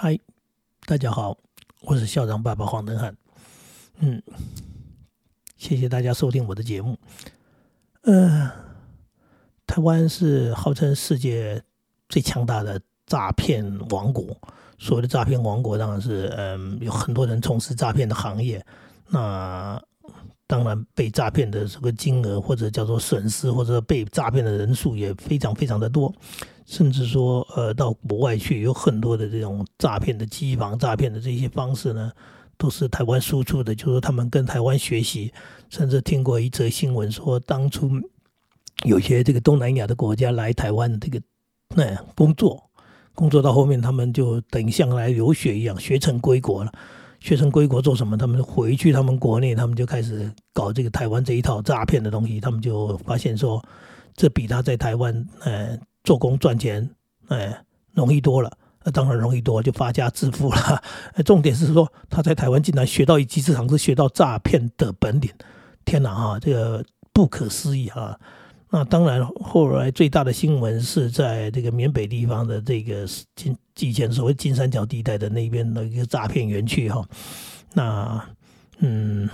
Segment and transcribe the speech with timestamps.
[0.00, 0.16] 嗨，
[0.86, 1.36] 大家好，
[1.80, 3.16] 我是校长爸爸黄登汉。
[3.98, 4.22] 嗯，
[5.56, 6.96] 谢谢大家收听我的节目。
[8.02, 8.48] 呃，
[9.66, 11.60] 台湾是号称世界
[12.08, 14.40] 最强大的诈骗王国。
[14.78, 18.64] 所谓的诈骗王国，当然是嗯，有很多人从事诈骗的行业。
[19.08, 19.82] 那
[20.48, 26.12] 当然，被诈骗的这个金额或者叫做损失，或者被诈骗的人数也非常非常的多。
[26.64, 32.10] 甚至说，呃，到国外去有很多的这种诈骗的机房、诈骗的这些方式呢，
[32.56, 33.74] 都是台湾输出的。
[33.74, 35.30] 就说他们跟台湾学习，
[35.68, 37.90] 甚至听过一则新闻，说当初
[38.84, 41.20] 有些这个东南亚的国家来台湾这个
[41.74, 42.62] 那工作，
[43.14, 46.72] 工作到后面他们就等于像来留学一样，学成归国了。
[47.20, 48.16] 学成归国做什么？
[48.16, 52.40] 他们回去他们国内，他们就开始搞这个台湾这一套诈骗的东西。
[52.40, 53.62] 他们就发现说，
[54.14, 55.78] 这比他在台湾，呃。
[56.04, 56.88] 做工赚钱，
[57.26, 58.50] 哎，容易多了，
[58.82, 60.82] 那当然容易多，就发家致富了。
[61.22, 65.30] 重点是说，他在台湾竟然学到一技之长，是学到诈骗的本领。
[65.84, 68.18] 天哪，哈，这个不可思议啊！
[68.70, 77.04] 那当然，后来最大的新闻是在这个缅北地方的这个金以前所谓金三角地带的那边的一个诈骗园区，哈，
[77.74, 78.24] 那
[78.78, 79.28] 嗯。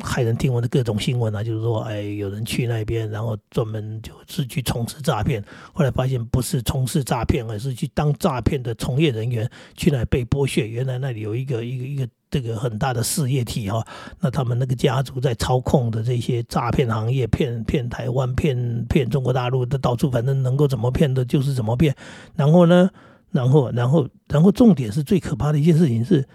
[0.00, 5.40] 骇人听闻的各种新闻啊，就是说，哎，有人去那边，然后专门就是去从事诈骗，
[5.72, 10.66] 后来发现不是从事诈骗，而是去当诈骗的从业人员，去那被剥削。
[10.66, 13.86] 原来那里有一个一个一个这个很大的事业体哈，
[14.18, 21.94] 那他们那个家族在操控的这些诈骗行业，骗骗台湾，骗骗中国大陆的，到处反正能够怎么骗的，就是怎么骗。
[22.34, 22.90] 然后呢，
[23.30, 26.26] 然后然后然后重点是最可怕的一件事情是，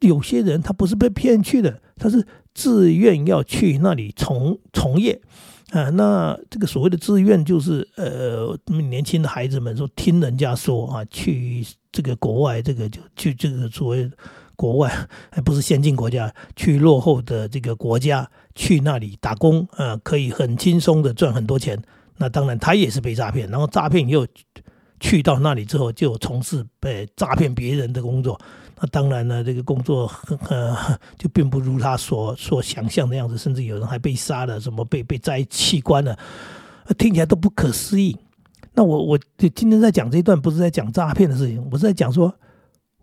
[0.00, 2.26] 有些人他不是被骗去的，他是。
[2.54, 5.20] 自愿要去那里从从业
[5.70, 14.10] 啊，那这个所谓的自愿就是呃，年轻的孩子们说听人家说啊，去这个国外，这个就去这个所谓
[14.58, 14.92] 国外，
[15.30, 21.80] 还 不是先进国家，去落后的这个国家去那里打工啊，可以很轻松的赚很多钱。
[22.16, 24.26] 那当然他也是被诈骗，然后诈骗又
[24.98, 28.36] 去到那里之后就从事被诈骗别人的工作。
[28.80, 30.10] 那当然呢，这个工作
[30.48, 30.76] 呃
[31.16, 36.18] 就并不如他所所想象的样子，甚至有人还被杀了，什么被被摘器官了，
[36.98, 38.16] 听起来都不可思议。
[38.74, 39.18] 那我我
[39.54, 42.34] 今天在讲这一段，不是在讲诈骗的事情，我是在讲说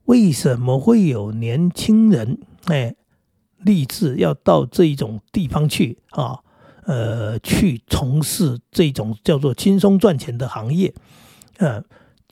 [0.05, 2.95] 为什么会有年轻人哎
[3.59, 6.39] 立志要到这一种地方去啊，
[6.85, 10.94] 呃，去从事这种叫做轻松赚钱的行业，
[11.57, 11.83] 嗯。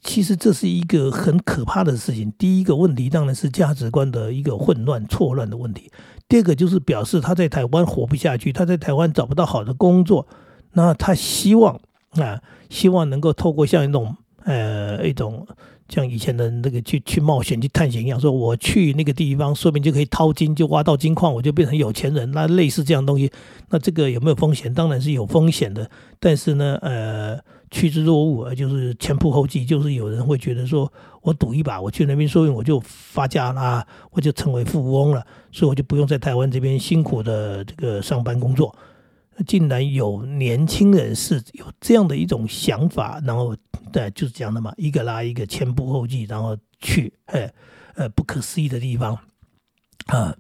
[0.06, 2.29] 其实这是一个很可怕的事情。
[2.38, 5.89] 第一个问题当然是价值观的一个混乱、错乱的问题。
[6.28, 10.28] 第二个就是表示他在台湾活不下去，他在台湾找不到好的工作，
[10.73, 11.79] 那他希望
[12.17, 14.13] 啊，希望能够透过像一种
[14.44, 15.47] 呃一种
[15.94, 22.31] 像以前的那个去去冒险、去探险一样，说我去那个地方，说不定就可以淘金，就挖到金矿，我就变成有钱人。
[22.31, 23.31] 那类似这样东西，
[23.70, 24.74] 那这个有没有风险？
[24.74, 25.90] 当然是有风险的。
[26.20, 27.40] 但是呢，呃。
[27.74, 30.94] 趋之若鹜，就是前仆后继，就是有人会觉得说，
[31.24, 38.75] 我赌一把，我去那边，说不定我就发家啦，我就成为富翁了，所以我就不用在台湾这边辛苦的这个上班工作。
[39.45, 43.55] 竟然有年轻人是有这样的一种想法，然后
[43.91, 47.51] 对，就是这样的嘛，一个拉一个，前仆后继，然后去，哎，
[47.95, 49.17] 呃，不可思议的地方
[50.07, 50.35] 啊。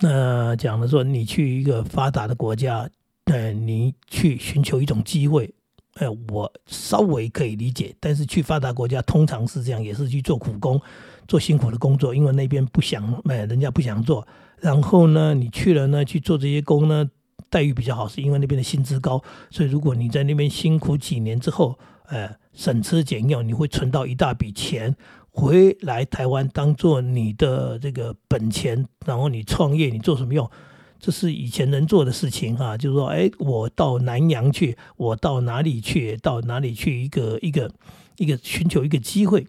[0.00, 2.88] 那讲的说，你去一个发达的国家，
[3.26, 5.52] 呃，你去寻求一种机会。
[5.96, 10.80] 哎，我稍微可以理解，但是去发达国家通常是这样，也是去做苦工，
[11.28, 14.26] 做辛苦的工作，因为那边不想，哎，人家不想做。
[14.58, 17.08] 然后呢，你去了呢，去做这些工呢，
[17.52, 19.22] 待遇比较好，是因为那边的薪资高。
[19.50, 24.96] 所以如果你在那边辛苦几年之后，哎，省吃俭用，你会存到一大笔钱，
[25.30, 30.50] 回来台湾当做你的这个本钱，然后你创业，你做什么用？
[30.98, 37.70] 这是以前能做的事情哈，就是说，哎，我到南洋去，我到哪里去，到哪里去，一个一个
[38.16, 39.46] 一个寻求一个机会。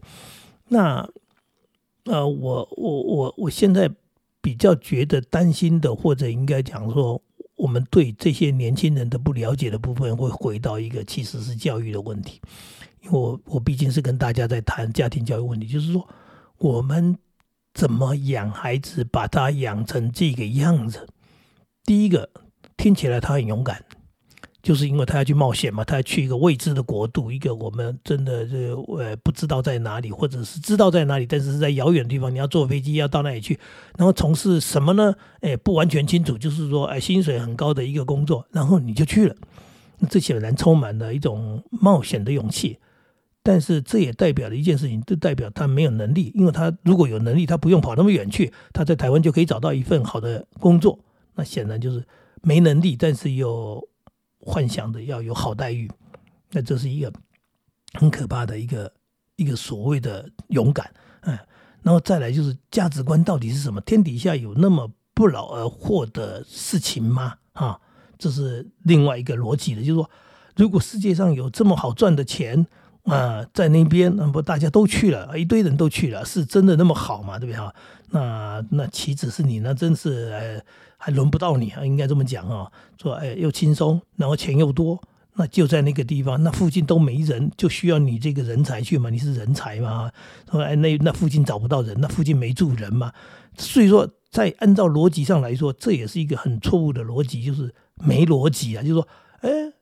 [0.69, 1.07] 那
[2.05, 3.89] 呃，我我我我现在
[4.41, 7.21] 比较觉得担心的，或者应该讲说，
[7.63, 12.41] 我们对这些年轻人的不了解的部分，会回到一个其实是教育的问题。
[12.99, 16.05] 因为我我毕竟是跟大家在谈家庭教育问题，就是说，
[16.57, 17.17] 我们
[17.73, 21.07] 怎么养孩子，把他养成这个样子。
[21.85, 22.29] 第一个
[22.75, 23.85] 听起来他很勇敢，
[24.63, 33.59] 就是因为他要去冒险嘛，他要去一个未知的国度，一个我们真的这呃不知道在哪里，或者是知道在哪里，但是是在遥远的地方，你要坐飞机要到那里去，
[33.97, 35.13] 然后从事什么呢？
[35.41, 39.35] 哎，不完全清楚，就是说哎薪水很高的一个工作，然后你就去了，
[40.09, 42.79] 这显然充满了一种冒险的勇气。
[43.45, 50.97] 但是这也代表了一件事情，这代表他没有能力，因为他如果有能力，他不用跑那么远去，他在台湾就可以找到一份好的工作。
[51.35, 52.01] 那显然就是
[52.41, 53.85] 没能力，但是又
[54.45, 55.89] 幻想的要有好待遇，
[56.51, 57.11] 那这是一个
[57.93, 58.93] 很可怕的一个
[59.37, 61.37] 一个所谓的勇敢，嗯，
[61.81, 63.79] 然后再来就是价值观到底是什么？
[63.81, 67.35] 天底下有那么不劳而获的事情吗？
[67.53, 67.79] 啊，
[68.17, 70.09] 这是另外一个逻辑的，就是说，
[70.55, 72.67] 如果世界上有这么好赚的钱。
[73.03, 77.37] 啊，在那边，那不大家都去了，一堆人都去了，是真的那么好吗？
[77.37, 77.73] 对不对哈？
[78.11, 79.73] 那那岂止是你那？
[79.73, 80.61] 真是，呃，
[80.97, 81.85] 还轮不到你啊！
[81.85, 82.71] 应该这么讲啊，
[83.01, 85.01] 说，哎，又轻松，然后钱又多，
[85.33, 89.09] 那就在那个地方，那附近都没人，就需要你这个人才去嘛？
[89.09, 90.09] 你是人才嘛？
[90.49, 93.11] 说，哎，那那附近找不到人，那附近没住人嘛？
[93.57, 99.07] 所以说，在按照逻辑上来说，这也是一个很错误的逻辑，就是没逻辑啊，就是说，
[99.41, 99.73] 哎。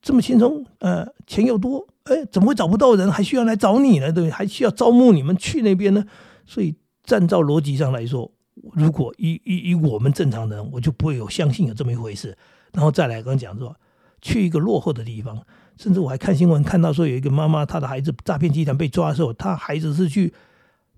[0.00, 4.10] 这么轻松，呃，钱又多，哎，怎么会找不到人，还需要来找你呢？
[4.10, 4.30] 对？
[4.30, 6.04] 还需要招募你们去那边呢？
[6.46, 6.74] 所以，
[7.04, 8.30] 站照逻辑上来说，
[8.72, 12.36] 如果以以以我们正常人，我就不会有相信有这么一回事。
[12.72, 13.76] 然后再来，刚刚讲说，
[14.20, 15.40] 去一个落后的地方，
[15.76, 20.32] 甚至我还看新闻看到说，有一个妈妈，她的孩子诈骗集团被抓的时候，她孩子是去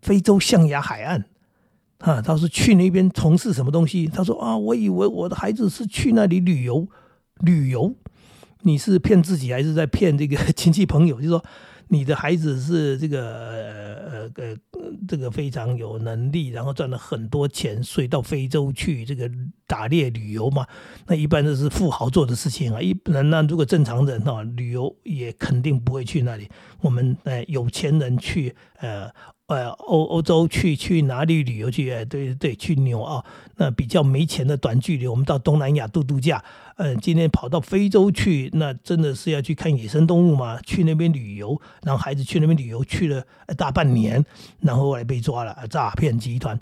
[0.01, 1.25] 非洲象牙海岸，
[1.99, 4.07] 啊，他是去那边从事什么东西？
[4.07, 6.89] 他说啊，我以为我的孩子是去那里旅游，
[7.41, 7.95] 旅游。
[8.63, 11.17] 你是骗自己还是在骗这个 亲戚朋友？
[11.17, 11.45] 就是说，
[11.89, 13.21] 你的孩子是这个
[14.11, 14.57] 呃呃
[15.09, 19.31] 这个非常有能力，然后赚了很多钱，所以到非洲去这个
[19.67, 20.67] 打猎旅游嘛？
[21.07, 22.81] 那一般都是富豪做的事情啊。
[22.81, 26.49] 一般那如果正常人哈，旅游也肯定不会去那里。
[26.81, 29.11] 我们呃有钱人去呃。
[29.51, 31.91] 呃，欧欧洲去去哪里旅游去？
[31.91, 33.25] 哎，对对，去纽澳。
[33.57, 36.41] 那比较没钱的短距离，我们到东南亚度度假。
[36.77, 40.61] 嗯，今天跑到非洲去，那真的是要去看野生动物嘛？
[40.63, 43.25] 去那边旅游，然后孩子去那边旅游去了
[43.57, 44.25] 大半年，
[44.61, 46.57] 然后后来被抓了，诈骗集团。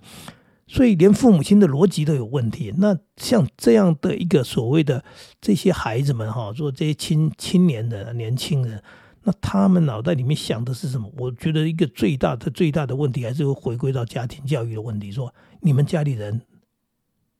[0.67, 2.73] 所以连父母亲的逻辑都有问题。
[2.79, 5.05] 那像这样的一个所谓的
[5.43, 8.83] 这些孩子们哈，做这些青青年人、年轻人。
[9.29, 11.13] 那他们脑袋里面想的是什么？
[11.19, 15.13] 我觉得一个最大的最大的问题还是会回归到家庭教育的问题。
[15.13, 15.31] 说
[15.61, 16.41] 你们家里人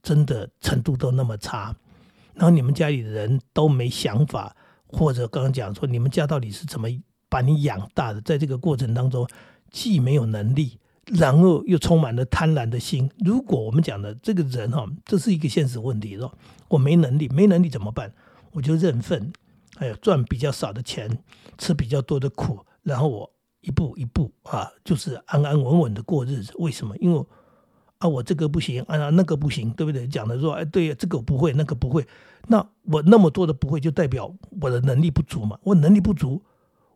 [0.03, 1.75] 真的程度都那么差，
[2.35, 4.55] 然后你们家里的人都没想法，
[4.87, 6.89] 或者刚刚讲说你们家到底是怎么
[7.31, 8.21] 把你养大的？
[8.21, 9.27] 在这个过程当中，
[9.71, 13.11] 既没有能力，然后又充满了贪婪的心。
[13.21, 16.31] 如果我们讲的这个人哈，这是一个现实问题，说
[16.69, 18.13] 我没能力，没能力怎么办？
[18.53, 19.33] 我就认份。
[19.79, 21.09] 还有赚比较少的钱，
[21.57, 26.53] 吃比较多的苦，然后我一步一步啊，就是安安稳稳的过日子。
[26.59, 26.97] 为什么？
[26.97, 27.25] 因为
[27.99, 30.05] 啊，我这个不行，啊那个不行，对不对？
[30.09, 32.05] 讲的说，哎，对，这个不会，那个不会，
[32.49, 35.57] 那我那么多的不会，就代表我的能力不足嘛？
[35.63, 36.43] 我能力不足，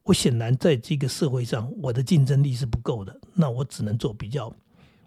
[0.02, 3.16] 我显然在这个社会上，我的竞争力是不够的。
[3.32, 4.52] 那我只能做比较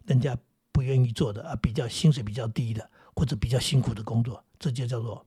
[0.06, 0.38] 人家
[0.72, 5.26] 不愿意做的啊，比较薪水比较低的，或者比较辛苦的工作，这就叫做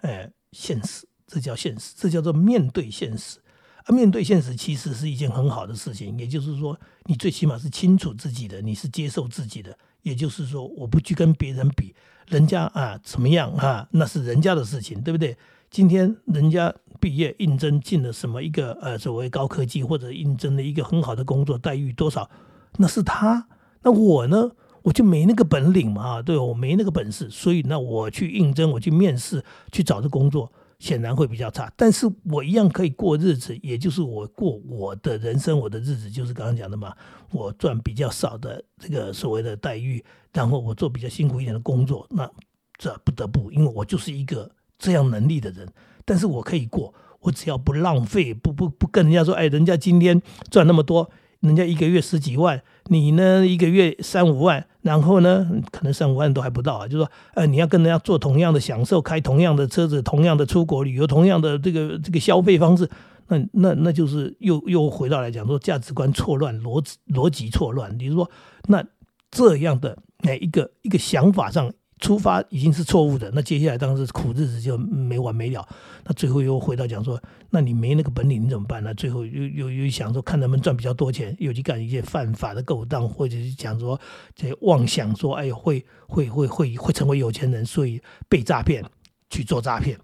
[0.00, 1.06] 哎现实。
[1.28, 3.38] 这叫现实，这叫做面对现实。
[3.84, 6.18] 啊，面对现实其实是一件很好的事情。
[6.18, 9.76] 也就是说，你最起码是清楚自己的，你是接受自己的。
[10.02, 11.94] 也就是说，我不去跟别人比，
[12.28, 15.36] 人家啊怎么样啊，那是人家的事情，对不对？
[15.70, 22.30] 今天人家毕业应征进了什么一个呃所谓高科技，或者应征了一个很好的工作，待遇多少，
[22.78, 23.46] 那是他。
[23.82, 24.50] 那我呢，
[24.82, 30.50] 我就没那个本领嘛，对我没那个本事，所以那我去应征，我去面试，去找这工作。
[30.78, 36.94] 显然会比较差，但是我一样可以过日子，也就是我过我的人生，我的日子就是刚刚讲的嘛，
[37.32, 42.30] 我赚比较少的这个所谓的待遇，然后我做比较辛苦一点的工作，那
[42.76, 45.68] 这不得不，因为我就是一个这样能力的人，
[46.04, 51.10] 但是我可以过，我只要不浪费，不不不跟人家说，哎，人家今天赚那么多。
[51.40, 56.88] 人家一个月十几万，你呢一个月三五万，然后呢可能三五万都还不到啊。
[56.88, 62.88] 就说，呃，你要跟人家做同样的享受，开同样的车子，同样的出国旅游，同样的这个这个消费方式，
[63.28, 67.96] 那那那就是又又回到来讲说价值观错乱，逻辑逻辑错乱。
[67.96, 68.30] 比如说，
[68.68, 68.84] 那
[69.30, 71.72] 这样的哎一个一个想法上。
[71.98, 75.66] 出发已经是错误的，那接下来当时苦日子就没完没了。
[76.04, 78.94] 那最后又回到讲说，那你没那个本领，你怎么办呢？
[78.94, 84.00] 最后又又又想说，看能不能赚比较多钱，又去干一些犯法的勾当，或者是讲说
[84.34, 88.84] 这妄想说，哎，会会会会会成为有钱人，所以被诈骗
[89.28, 89.98] 去做诈骗，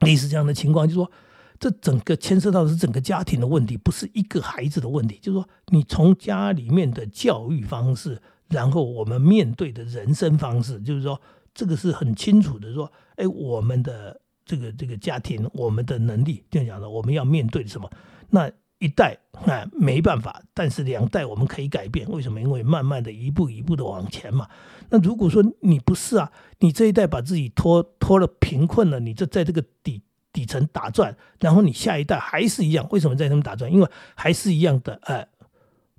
[0.00, 1.10] 类似这样的情况，就说
[1.58, 5.18] 这整个牵涉到的是整个家庭的问题，不是一个孩子的问题。
[5.22, 8.20] 就是说，你从家里面的教育方式。
[8.48, 11.20] 然后我们面对的人生方式，就是说，
[11.54, 12.72] 这个是很清楚的。
[12.72, 17.90] 说，哎，我们的这个这个家庭，我们的能力，就讲了，我们要面对什么？
[18.30, 22.08] 那一代啊没办法，但是两代我们可以改变。
[22.10, 22.40] 为什么？
[22.40, 24.48] 因为慢慢的一步一步的往前嘛。
[24.90, 33.72] 那如果说你不是啊，你这一代把自己拖拖了贫困了，你这在这个底底层打转，然后你下一代还是一样，为什么在他们打转？
[33.72, 35.26] 因为还是一样的，呃，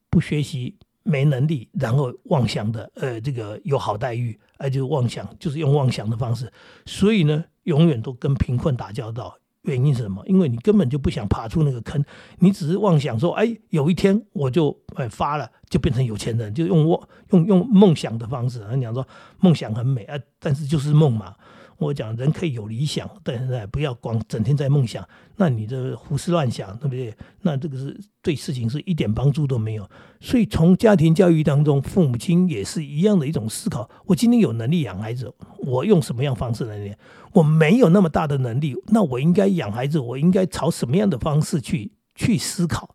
[0.09, 0.77] 不学习。
[1.05, 6.51] 没能力，然后妄想的，呃，这个有好待遇，呃，就妄想，就是用妄想的方式，
[6.85, 9.37] 所以呢，永远都跟贫困打交道。
[9.61, 10.23] 原因是什么？
[10.27, 12.03] 因为你根本就不想爬出那个坑，
[12.39, 18.63] 你只是妄想说，哎，有一天我就哎发了，就变成有钱人，就用我用用梦想的方式。
[18.75, 19.07] 你讲说
[19.39, 21.35] 梦想很美啊，但是就是梦嘛。
[21.77, 25.05] 我讲人可以有理想，但是不要光整天在梦想，
[25.35, 27.13] 那你这胡思乱想，对不对？
[27.41, 29.89] 那这个是对事情是一点帮助都没有。
[30.21, 35.29] 所以从家庭教育当中，父母亲也是一样的一种思考：我今天有能力养孩子，
[35.59, 36.95] 我用什么样方式来养？
[37.33, 42.94] 我没有那么大的能力，那我应该养孩子，我应该朝什么样的方式去去思考？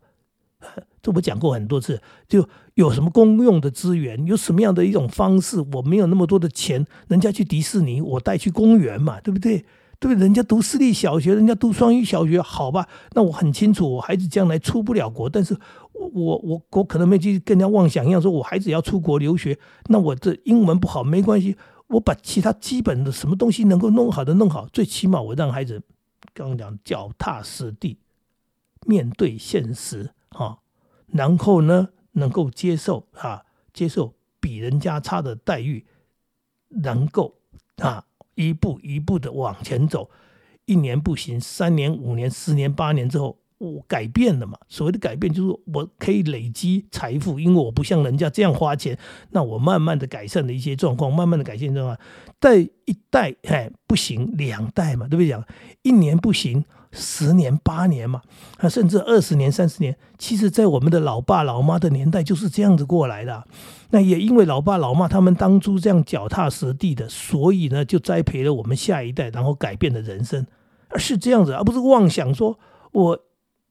[1.01, 9.65] 这我讲过很多次，就有什么公用的资源，有什么样的一种方式，我没有那么多的钱，人家去迪士尼，我带去公园嘛，对不对？
[9.99, 10.15] 对不对？
[10.15, 12.87] 人家读私立小学，人家读双语小学，好吧？
[13.13, 15.55] 那我很清楚，我孩子将来出不了国，但是
[15.93, 19.57] 我我我我可能没去跟人家妄想一样，说我孩子要出国留学，
[19.89, 21.55] 那我这英文不好没关系，
[21.87, 25.81] 我把其他基本的什么东西能够弄好的弄好，最起码我让孩子
[26.33, 27.97] 刚刚讲脚踏实地，
[28.87, 30.57] 面对现实啊。
[31.07, 35.85] 然后呢，能够接受啊，接受比人家差的待遇，
[36.69, 37.35] 能够
[37.77, 40.09] 啊一步一步的往前走，
[40.65, 44.57] 一年不行，三年、五年、十年、八年之后，我改变了嘛。
[44.69, 48.97] 所谓的改变，就是我可以累积财富，因为我不像人家这样花钱，
[49.31, 51.99] 那我慢慢的改善了一些状况，慢慢的改善状况。
[52.39, 55.27] 但一代哎不行，两代嘛，对不对？
[55.27, 55.45] 讲
[55.81, 56.63] 一年不行。
[56.91, 58.21] 十年八年嘛，
[58.57, 63.43] 啊，甚至二十年、三十年，其实，在我们的老爸老妈的年代就是这样子过来的。
[63.91, 70.45] 那也因为老爸老妈他们当初这样脚踏实地的，所以呢，就栽培了我们下一代，然后改变了人生。
[70.97, 72.59] 是这样子，而不是妄想说
[72.91, 73.17] 我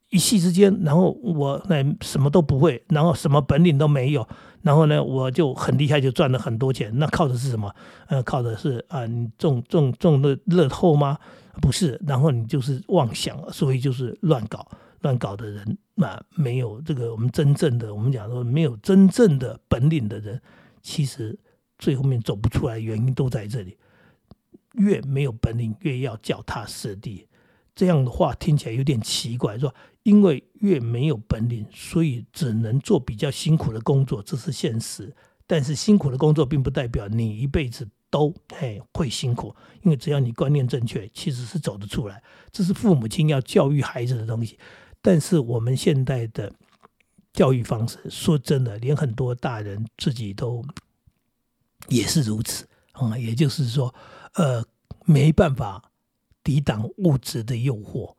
[0.09, 4.27] 一夕之间，然后我那什么都不会，然后什么本领都没有，
[4.63, 6.91] 然后呢，我就很厉害，就赚了很多钱。
[6.95, 7.75] 那靠的是什么？
[8.09, 11.19] 呃，靠的是啊，你中中中的乐透吗？
[11.61, 14.67] 不是，然后你就是妄想，所以就是乱搞，
[15.01, 20.41] 乱搞的人嘛，没有这个我们真正的，我们讲说没有真正的本领的人，
[20.83, 21.39] 其实
[21.79, 23.77] 最后面走不出来，原因都在这里。
[24.75, 27.27] 越没有本领，越要脚踏实地。
[27.75, 29.75] 这样的话听起来有点奇怪，说
[30.05, 35.15] 因为越没有本领，所以只能做比较辛苦的工作，这是现实。
[35.47, 37.89] 但是辛苦的工作并不代表你一辈子。
[38.11, 42.23] 都哎会辛苦，因为只要你观念正确，其实是走得出来。
[42.51, 44.59] 这是父母亲要教育孩子的东西。
[45.01, 46.53] 但是我们现在的
[47.33, 50.63] 教育方式，说真的，连很多大人自己都
[51.89, 53.17] 也是如此啊。
[53.17, 53.95] 也就是说，
[54.35, 54.63] 呃，
[55.07, 55.91] 没办法
[56.43, 58.15] 抵挡物质的诱惑，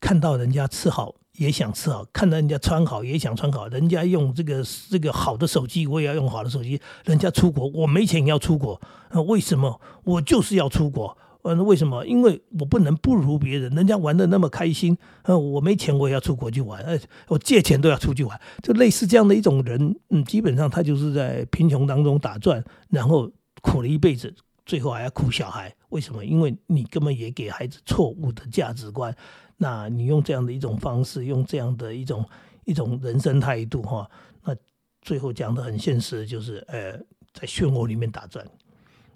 [0.00, 1.14] 看到人家吃好。
[1.36, 6.80] 也想吃好，看到人家穿好也想穿好，人家用这个这个好的手机，我也要用好的手机。
[7.04, 11.16] 人家出国，我没钱要出国，那为什么我就是要出国？
[11.42, 12.04] 嗯，为什么？
[12.04, 23.30] 因为我不能不如别人，人家玩的那么开心，嗯，我没钱我也要出国去玩，哎，我借钱都要出去玩，就类似这样的一种人，嗯，基本上他就是在贫穷当中打转，然后
[23.62, 25.72] 苦了一辈子，最后还要苦小孩。
[25.96, 26.22] 为什么？
[26.22, 29.16] 因为你根本也给孩子错误的价值观。
[29.56, 32.22] 那你用这样的一种方式，用这样的一种
[32.66, 34.06] 一种人生态度，哈，
[34.44, 34.54] 那
[35.00, 36.92] 最后讲的很现实，就是呃，
[37.32, 38.46] 在漩涡里面打转。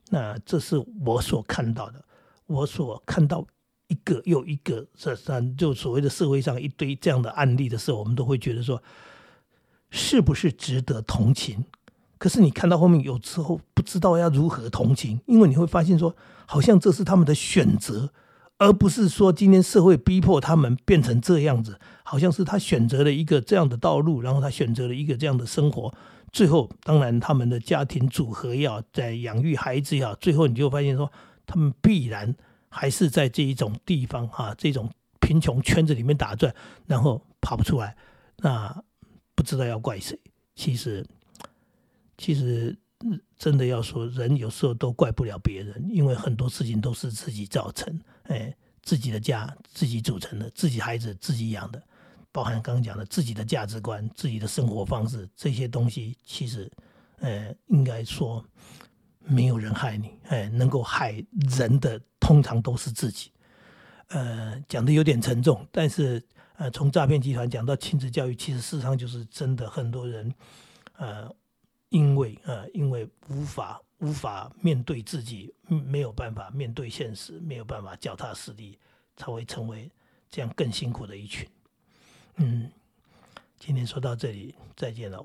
[0.09, 2.03] 那这是我所看到的，
[2.47, 3.47] 我所看到
[3.89, 8.83] 一个又一个这三，就所谓的社会上一堆这样的案例的时候，我们都会觉得说，
[9.91, 11.63] 是不是值得同情？
[12.21, 18.13] 可是你看到后面，有时候不知道要如何同情，因为你会发现说，好像这是他们的选择。
[18.59, 25.91] 而不是说今天社会逼迫他们变成这样子，好像是他选择了一个这样的道路，然后他选择了一个这样的生活，
[26.31, 31.11] 最后当然他们的家庭组合要在养育孩子要，最后你就发现说
[31.47, 32.37] 他们必然
[32.69, 36.55] 还是在这一种地方啊，这种贫穷圈子里面打转，
[36.87, 37.97] 然后跑不出来，
[38.41, 38.85] 那
[39.35, 40.21] 不知道要怪谁。
[40.55, 41.07] 其实，
[42.21, 42.77] 其实
[43.39, 47.99] 真的要说，人有时候都怪不了别人，因为很多事情都是自己造成。
[48.25, 51.83] 哎，自己的家自己组成的，自己孩子自己养的，
[52.31, 56.71] 包含刚刚讲的自己的价值观、自己的生活方式这些东西，其实，
[57.21, 58.45] 呃，应该说
[59.21, 61.25] 没有人害你，哎，能够害
[61.57, 63.33] 人的通常都是自己。
[64.09, 66.23] 呃，讲的有点沉重，但是
[66.57, 70.35] 呃，从诈骗集团讲到亲子教育，其实事实上就是真的很多人，
[70.99, 71.35] 呃，
[71.91, 78.79] 因为啊，因为无法无法面对自己，没有办法面对现实，没有办法脚踏实地，
[79.17, 79.91] 才会成为
[80.31, 81.47] 这样更辛苦的一群。
[82.37, 82.71] 嗯，
[83.59, 85.25] 今天说到这里，再见了。